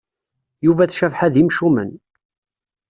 [0.65, 1.91] Yuba d Cabḥa d imcumen.